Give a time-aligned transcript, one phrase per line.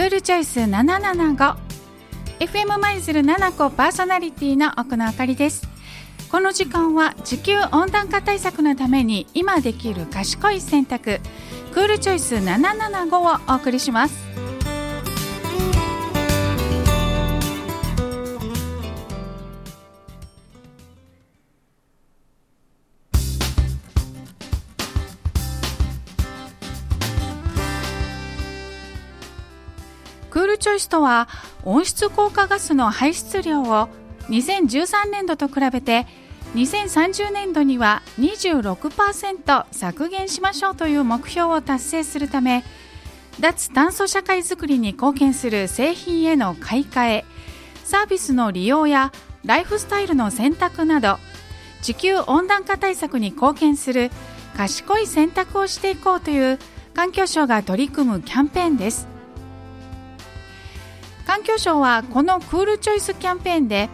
[0.00, 1.56] クールチョイス775
[2.38, 5.68] FM マイズル7個パーソナリティの奥野あかりです。
[6.32, 11.20] この時間は地球温暖化対策のために今できる賢い選択
[11.74, 14.14] クールチョイス775をお送りします。
[30.60, 31.28] チョイスとは
[31.64, 33.88] 温室効果ガスの排出量を
[34.28, 36.06] 2013年度と比べて
[36.54, 42.64] 2030年度には26%削減しましょうという目標を達成するため
[43.40, 47.24] 脱炭素社会づくりに貢献する製品への買い替え
[47.84, 49.12] サービスの利用や
[49.44, 51.18] ライフスタイルの選択など
[51.82, 54.10] 地球温暖化対策に貢献する
[54.56, 56.58] 賢い選択をしていこうという
[56.94, 59.19] 環境省が取り組むキャンペーンです。
[61.30, 63.88] 環境省はこのクールチョイスキャンペーンで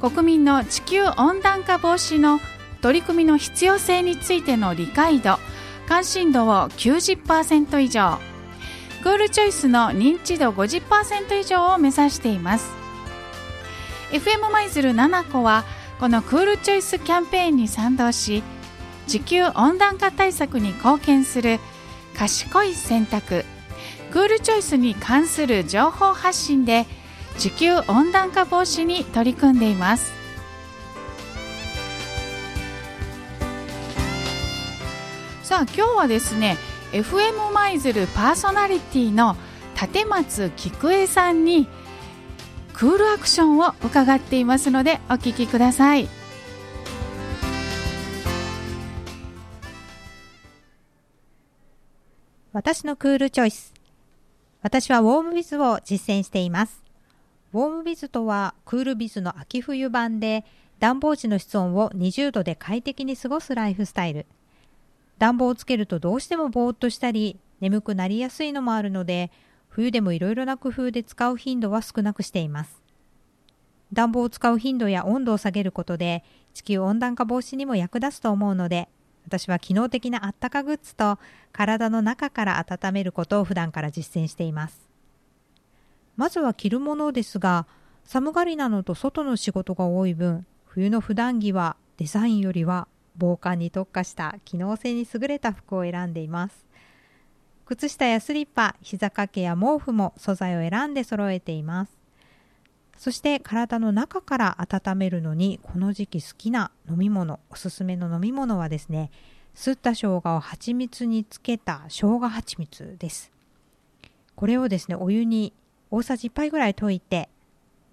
[0.00, 2.40] 国民の地球温暖化防止の
[2.82, 5.38] 取り組みの必要性についての理解度
[5.86, 8.18] 関心度を90%以上。
[9.04, 12.72] クールチョイスの認知度50%以上を目指しています。
[14.10, 15.62] FM マイズル7個は
[16.00, 18.42] このクールチョイスキャンペーンに賛同し
[19.06, 21.60] 地球温暖化対策に貢献する
[22.16, 23.44] 賢い選択。
[24.14, 26.86] クールチョイスに関する情報発信で
[27.36, 30.12] 地球温暖化防止に取り組んでいます。
[35.42, 36.56] さあ今日はですね
[36.92, 39.36] FM マイズルパーソナリティの
[39.74, 41.66] 立松菊江さんに
[42.72, 46.08] クールアクションを伺っていますのでお聞きください。
[52.52, 53.73] 私のクールチョイス。
[54.64, 56.82] 私はウォームビズを実践しています。
[57.52, 60.42] ウォームビズとはクールビズの秋冬版で
[60.80, 64.24] 暖房時の室温を20度で快適に過ごすライフスタイル。
[65.18, 69.30] 暖房をつけるとどうしてもぼーっとしたり眠くなりやすいのもあるので
[69.68, 72.80] 冬でもいろいろな工夫で使う頻度は少なくしています。
[73.92, 76.24] 暖房を使う頻度や温度を下げることで
[76.54, 78.88] 地球温暖化防止にも役立つと思うので
[79.26, 81.18] 私は機能的なあったかグッズと
[81.52, 84.88] 体の中から温めることを普段から実践しています。
[86.16, 87.66] まずは着るものですが
[88.04, 92.86] 寒がりなのと外の仕事が多い分冬の普段着はデザインよりは
[93.16, 96.64] 防寒に特化した機能性に優れた服を選んでいます。
[97.64, 102.03] 靴下やスリッパ膝掛けや毛布も素材を選んで揃えています。
[102.96, 109.10] そして体の中から温めるのにこの時期好きな飲み物おすすめの飲み物はですね
[109.54, 113.30] すった生姜を蜂蜜につけた生姜蜂蜜です。
[114.34, 115.52] これをですねお湯に
[115.90, 117.28] 大さじ1杯ぐらい溶いて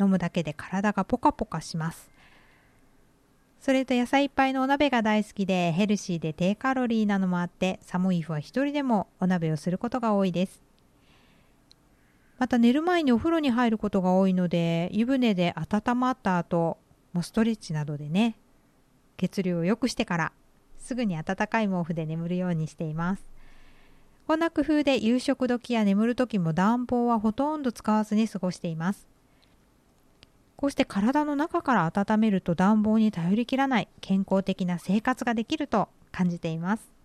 [0.00, 2.08] 飲むだけで体がポカポカします。
[3.60, 10.69] それと野菜いっぱいのお鍋が大好きでヘルシーで低カロリーなのもあって寒い日は一人でもお鍋をすることが多いです。
[12.40, 16.78] また寝る前にお風呂に入ることが多いので湯船で温まった後
[17.12, 18.34] もストレッチなどでね
[19.18, 20.32] 血流を良くしてから
[20.78, 23.22] すぐに温かい毛布で眠るようにしています。
[24.26, 29.06] こんな工夫で夕食時や眠る時も暖房はほとんど使わずに過ごしています。
[30.56, 36.99] こうして体の中から温めると暖房に頼りきらない健康的な生活ができると感じています。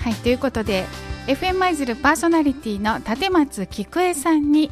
[0.00, 0.86] はいということで
[1.26, 4.70] FM マイズルパーソナリティの立松菊江さんに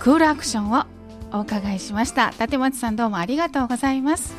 [0.00, 0.84] クールアクションを
[1.32, 2.32] お伺いしました。
[2.40, 4.34] 立松さんどうもありがとうございます。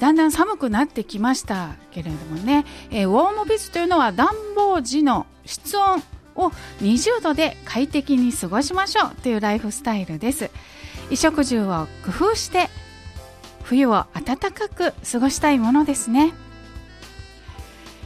[0.00, 6.02] だんだん寒くなってきましたけれどもね、えー、ウォームビズというのは暖房時の室温
[6.36, 6.48] を
[6.80, 10.50] 20度で快適に過ごしましょうというライフスタイルです。
[11.10, 12.70] 衣食住を工夫して
[13.62, 16.32] 冬を暖かく過ごしたいものですね。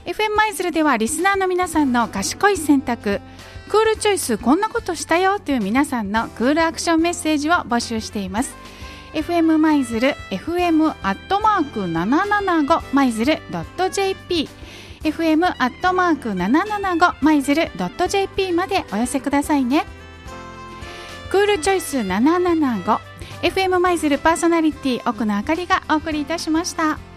[0.06, 3.20] FM マイズルではリスナーの皆さんの賢い選択。
[3.69, 8.56] クールチョイスこんなことしたよという皆さんのクールアクションメッセージを募集しています。
[9.12, 13.38] FM マイズル FM アットマーク775マイズル
[13.91, 14.49] .jp
[15.02, 17.70] FM アットマーク775マイズル
[18.08, 19.85] .jp までお寄せくださいね。
[21.31, 22.99] クールチョイス775
[23.43, 27.09] FM マイズルパーソナリティ奥野あかりがお送りいたしました。